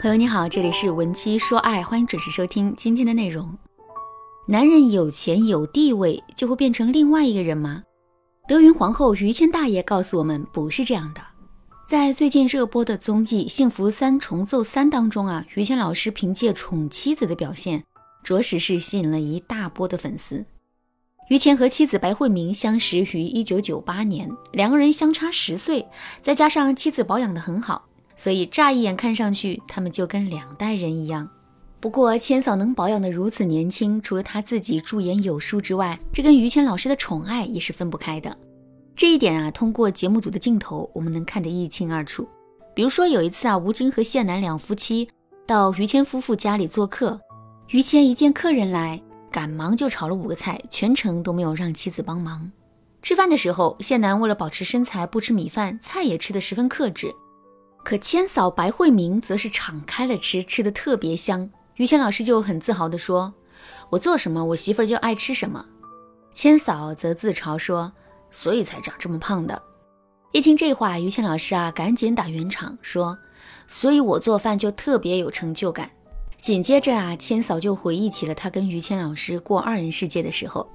[0.00, 3.54] 朋友你好，这里是文姬说爱，欢迎准时收听今天的内容。
[4.48, 7.82] 男人有钱有地位就会变成另外一个人吗？
[8.48, 11.20] 德云皇后于谦大爷告诉我们，不是这样的。
[11.86, 17.84] 在最近热播的综艺《幸福三重奏三》当中啊，于谦老师凭借宠妻子的表现，
[18.24, 20.46] 着实是吸引了一大波的粉丝。
[21.28, 25.86] 于谦和妻子白慧明相识于一九九八年，两个人相差十岁，
[26.22, 27.89] 再加上妻子保养得很好。
[28.20, 31.26] 所以乍一眼看上去，他们就跟两代人一样。
[31.80, 38.36] 不过千嫂能保养得如此年轻，除了她自己驻颜有术之外，这跟于谦老师的宠爱也是分不开的。
[38.94, 42.28] 这一点啊，通过节目组的镜头，我们能看得一清二楚。
[42.74, 45.08] 比如说有一次啊，吴京和谢楠两夫妻
[45.46, 47.18] 到于谦夫妇家里做客，
[47.68, 49.00] 于谦一见客人来，
[49.30, 52.52] 赶忙就炒了五个菜，全程都没有让妻子帮忙。
[53.00, 57.10] 吃饭的时候，谢楠为了保持身材，不吃米饭，菜也吃得十分克制。
[57.82, 61.48] 可千嫂白慧明则是敞开了吃，吃的特别香。
[61.76, 63.32] 于谦老师就很自豪地说
[63.90, 65.64] ：“我做什么，我媳妇儿就爱吃什么。”
[66.32, 67.92] 千嫂则自嘲说
[68.30, 69.60] ：“所以才长这么胖的。”
[70.32, 73.18] 一听这话，于谦老师啊，赶紧打圆场说
[73.66, 75.90] ：“所以我做饭就特别有成就感。”
[76.38, 80.70] 紧接着啊，千嫂就回忆起了她跟于谦老师过二人世界的时候。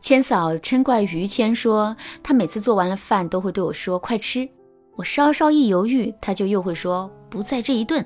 [0.00, 4.48] 千嫂嗔怪于谦说：“他每次做完了饭都会对我说，快吃。”
[4.96, 8.04] 我稍稍一犹豫，他就又会说不在这一顿，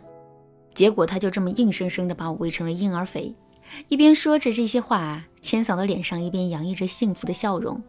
[0.75, 3.35] 结果他就这么硬生生的把我喂成了婴儿肥。
[3.89, 7.83] 一边说着这些话，千嫂的脸上一边洋溢着幸福的笑容，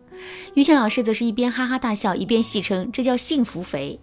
[0.54, 4.00] 于谦老师则是一边哈哈大笑，一边戏称这叫幸福肥。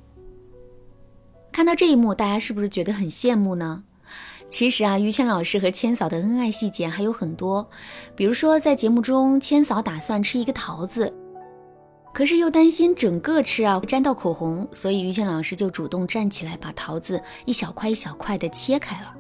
[1.50, 3.84] 看到这一幕，大家是不是觉得很羡慕呢？
[4.50, 7.68] 其实啊，于谦老师和千嫂的恩爱细节还有很多，
[8.14, 11.12] 比如说在节目中，千嫂打算吃一个桃子。
[12.12, 19.14] 可是又担心整个吃啊沾到口红，所以于谦老师就主动站起来，把桃子一小块一小块的切开了。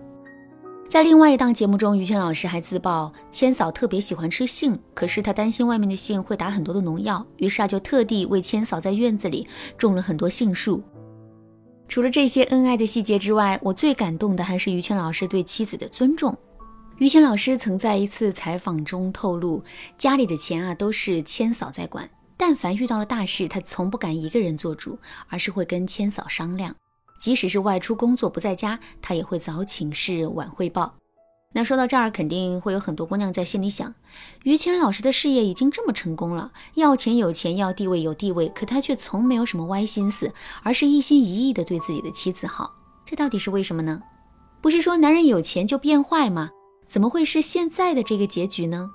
[0.86, 9.46] 在另外一档节目中，于谦老师还自曝千嫂特别喜欢吃杏，可是他担心外面的杏会打很多的农药，于是啊就特地为千嫂在院子里
[9.78, 10.82] 种了很多杏树。
[11.88, 16.36] 除了这些恩爱的细节之外，我最感动的还是于谦老师对妻子的尊重。
[16.98, 19.64] 于谦老师曾在一次采访中透露，
[19.96, 22.06] 家里的钱啊都是千嫂在管。
[22.44, 24.98] 但凡遇到了大事，他从不敢一个人做主，
[25.28, 26.74] 而是会跟千嫂商量。
[27.20, 30.92] 即使是外出工作不在家，他也会早请示晚汇报。
[31.54, 33.94] 那说到这儿，肯定会有很多姑娘在心里想：
[34.42, 40.32] 于谦老师的事业已经这么成功了，要钱有钱，要地位有地位，可他却从没有什么歪心思，
[40.64, 42.74] 而是一心一意的对自己的妻子好。
[43.06, 44.02] 这到底是为什么呢？
[44.60, 46.50] 不是说男人有钱就变坏吗？
[46.88, 48.90] 怎么会是现在的这个结局呢？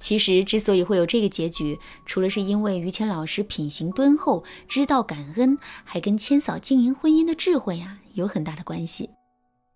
[0.00, 9.10] 其实之所以会有这个结局，除了是因为于谦老师品行敦厚、知道感恩，还跟千嫂经营婚姻的智慧啊有很大的关系。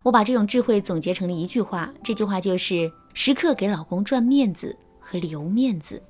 [0.02, 6.02] 我把这种智慧总结成了一句话，这句话就是时刻给老公赚面子和留面子。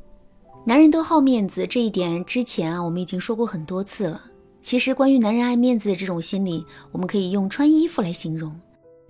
[0.64, 4.22] 男人都好面子这一点，之前啊我们已经说过很多次了。
[4.60, 8.58] 其实关于男人爱面子的这种心理，我们可以用穿衣服来形容。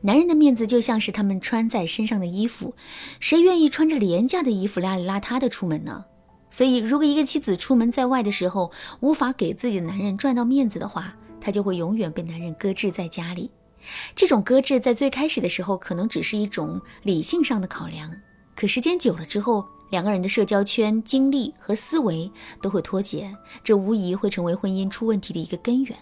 [0.06, 2.74] 男人的面子就像是他们穿在身上的衣服，
[3.20, 6.04] 谁愿意穿着廉价的衣服邋里邋遢的出门呢？
[6.50, 8.70] 所以，如果一个妻子出门在外的时候
[9.00, 13.50] 无法给自己的男人赚到面子的话，她就会永远被男人搁置在家里。
[14.14, 18.10] 这种搁置在最开始的时候可能只是一种理性上的考量，
[18.54, 25.96] 可时间久了之后，两个人的社交圈、精力和思维都会脱节，这无疑会成为婚姻出问题的一个根源。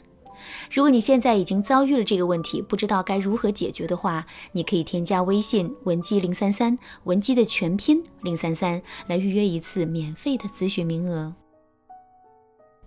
[0.71, 11.35] 如果你现在已经遭遇了这个问题，不知道该如何解决的话，你可以添加微信文姬零三三，文姬的全拼零三三，来预约一次免费的咨询名额。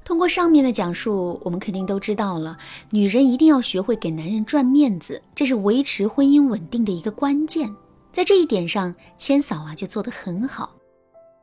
[0.04, 2.58] 通过上面的讲述，我们肯定都知道了，
[2.92, 7.76] 女人一定要学会给男人赚面子，这是维持婚姻稳定的一个关键。
[8.12, 10.76] 在这一点上，千嫂啊就做得很好。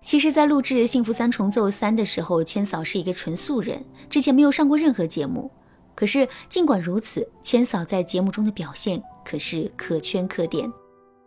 [0.00, 5.50] 其实，在录制《幸福三重奏三》的时候，千嫂是一个纯素人，之前没有上过任何节目。
[5.94, 10.70] 可是，尽管如此，千嫂在节目中的表现可是可圈可点。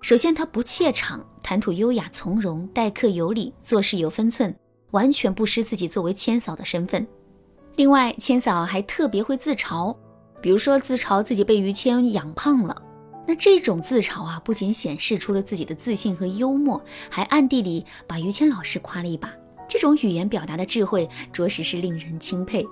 [0.02, 4.56] 首先，她不怯场，谈吐优雅从容，待客有礼，做事有分寸，
[4.92, 7.06] 完全不失自己作为千嫂的身份。
[7.76, 9.96] 另外，千嫂还特别会自嘲，
[10.42, 12.82] 比如说自嘲自己被于谦养胖了。
[13.28, 16.80] 那这种自嘲啊，不仅显示出了自己的自信和幽默，
[17.10, 19.34] 还暗地里把于谦老师夸了一把。
[19.68, 22.64] 这种语言表达的智慧，着实是令人钦佩。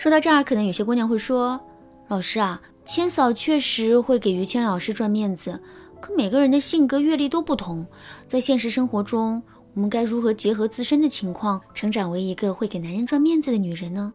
[0.00, 1.60] 说到这儿，可能有些姑娘会说
[2.08, 5.60] ：“老师啊，千嫂确实会给于谦老师赚面子，
[6.00, 7.86] 可每个人的性格阅历都不同，
[8.26, 9.42] 在现实生活中，
[9.74, 14.10] 我们该如何结合自身的情况，成长为一个会给男人赚面子的女人呢？”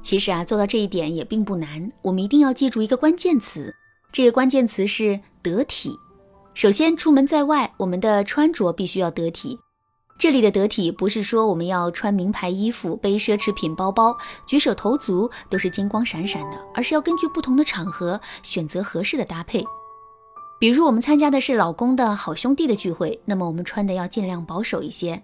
[0.00, 1.92] 其实啊，做到这一点也并不难。
[2.00, 3.70] 我们一定要记住一个关键词，
[4.12, 5.94] 这个关键词是得体。
[6.54, 9.58] 首先，出门在外，我们的穿着必须要得体。
[10.18, 14.16] 这里的得体，不是说我们要穿名牌衣服、背奢侈品包包、
[14.46, 19.64] 举手投足都是金光闪闪的，而是要根据不同的场合选择合适的搭配。
[20.60, 25.20] 比如，我们参加的是老公的好兄弟的聚会，那么我们穿的要尽量保守一些。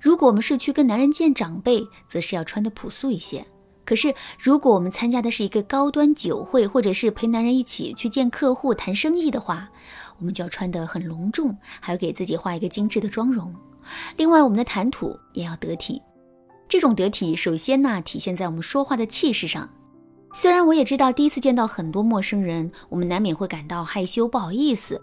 [0.00, 3.46] 如果我们是去跟男人见长辈，则是要穿的朴素一些。
[3.84, 9.68] 可是，如果我们参加的是一个高端酒会，或者是陪男人一起去见客户谈生意的话，
[10.18, 13.54] 我们就要穿得很隆重，还要给自己画一个精致的妆容。
[14.16, 16.00] 另外，我们的谈吐也要得体。
[16.68, 19.68] 这种得体，首先呢，体现在我们说话的气势上。
[20.32, 25.02] 虽然我也知道，第一次见到很多陌生人，我们难免会感到害羞、不好意思。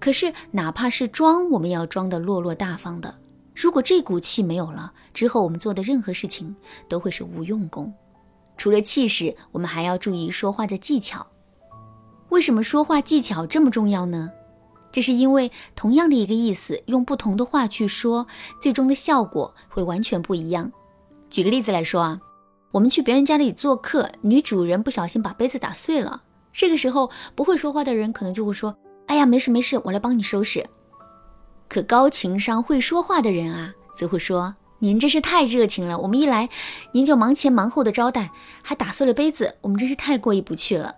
[0.00, 3.14] 可是，哪怕是装，我们也要装得落落大方的。
[3.54, 6.54] 如果这股气没有了，之后我们做的任何事情
[6.88, 7.94] 都会是无用功。
[8.56, 11.24] 除了气势，我们还要注意说话的技巧。
[12.30, 14.28] 为什么说话技巧这么重要呢？
[14.94, 18.28] 这是因为同样的一个意思，用不同的话去说，
[18.60, 20.70] 最终的效果会完全不一样。
[21.28, 22.20] 举个例子来说啊，
[22.70, 28.76] 我们去别人家里做客，女主人不小心把杯子打碎了，这个时候不会说话的人可能就会说
[29.08, 30.64] ：“哎呀，没事没事，我来帮你收拾。”
[31.68, 34.54] 可高情商会说话的人啊，则会说。
[34.78, 36.48] 您真是太热情了，我们一来，
[36.92, 38.30] 您就忙前忙后的招待，
[38.62, 40.94] 还打碎了杯子，我们真是太过意不去了。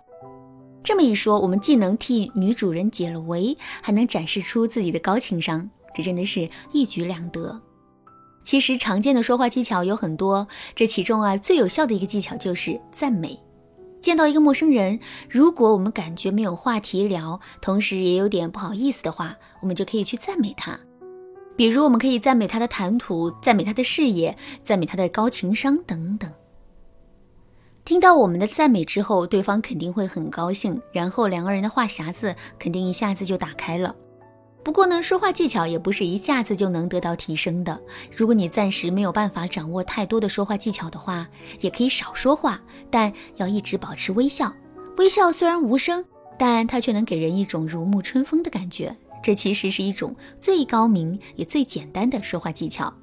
[0.87, 7.59] 这么一说，我们既能替女主人解了围，还能展示出自己的高情商，这真的是一举两得。
[8.45, 13.37] 其实常见的说话技巧有很多，这其中啊最有效的一个技巧就是赞美。
[13.99, 14.97] 见到一个陌生人，
[15.29, 20.79] 如果我们感觉没有话题聊，同时也有点不好意思的话，我们就可以去赞美他。
[21.57, 26.31] 比如，我们可以赞美他的谈吐，赞美他的事业，赞美他的高情商等等。
[27.87, 33.95] 听到我们的赞美之后，对方肯定会很高兴，然后两个人的话匣子肯定一下子就打开了。
[34.61, 37.79] 不过呢，说话技巧也不是一下子就能得到提升的。
[38.13, 41.29] 如果你暂时没有办法掌握太多的说话技巧的话，
[41.61, 42.59] 也可以少说话，
[42.91, 44.53] 但要一直保持微笑。
[44.97, 46.03] 微笑虽然无声，
[46.37, 48.93] 但它却能给人一种如沐春风的感觉。
[49.23, 52.93] 这其实是一种最高明也最简单的说话技巧。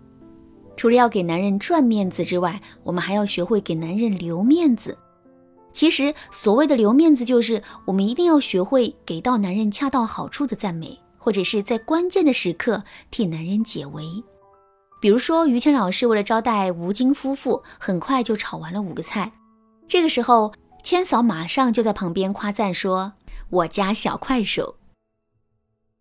[0.76, 4.96] 除了要给男人赚面子之外，我们还要学会给男人留面子。
[5.72, 14.04] 其实所谓的留面子，就是我们一定要学会给到男人恰到好处的赞美，或者是在关键的时刻替男人解围。
[15.00, 19.32] 比如说，于谦老师为了招待吴京夫妇，很快就炒完了五个菜。
[19.88, 23.14] 这个时候，谦嫂马上就在旁边夸赞说
[23.50, 24.76] ：“我家小快手。”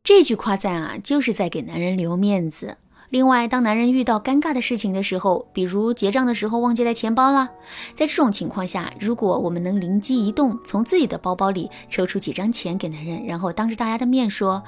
[0.06, 2.78] 这句夸赞啊，就是在给男人留面子。
[3.13, 7.48] 另外，当男人遇到尴尬的事情的时候，比如结账的时候忘记带钱包了，
[7.94, 14.63] 在这种情况下，如果我们能灵机一动，从自己的包包里抽出几张钱给男人，然后当着大家的面说：“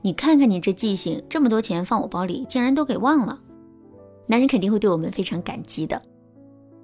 [0.00, 3.38] 你看看你这记性，这么多钱放我包里，竟然都给忘了。”
[4.26, 6.00] 男人肯定会对我们非常感激的。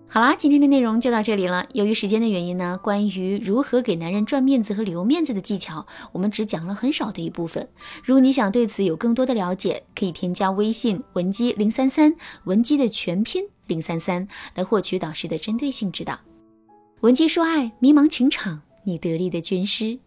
[0.08, 1.66] 好啦，今天的内容就到这里了。
[1.74, 7.68] 由于时间的原因呢，关于如何给男人赚面子和留面子的技巧，我们只讲了很少的一部分。
[8.02, 12.14] 如果你想对此有更多的了解，可以添加微信文姬零三三，
[12.44, 16.18] 文姬的全拼零三三，来获取导师的针对性指导。
[17.00, 19.98] 文姬说爱，迷茫情场，你得力的军师。